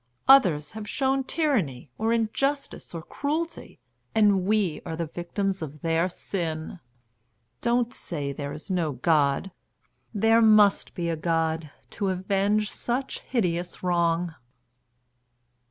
Others 0.27 0.71
have 0.71 0.89
shown 0.89 1.23
tyranny, 1.23 1.91
or 1.99 2.11
injustice, 2.11 2.95
or 2.95 3.03
cruelty, 3.03 3.77
and 4.15 4.45
we 4.47 4.81
are 4.83 4.95
the 4.95 5.05
victims 5.05 5.61
of 5.61 5.81
their 5.83 6.09
sin. 6.09 6.79
Don't 7.61 7.93
say 7.93 8.33
there 8.33 8.51
is 8.51 8.71
no 8.71 8.93
God. 8.93 9.51
There 10.11 10.41
must 10.41 10.95
be 10.95 11.07
a 11.07 11.15
God 11.15 11.69
to 11.91 12.09
avenge 12.09 12.71
such 12.71 13.19
hideous 13.19 13.83
wrong." 13.83 14.33